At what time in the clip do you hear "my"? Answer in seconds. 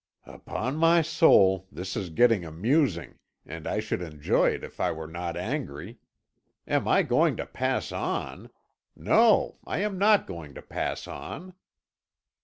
0.77-1.03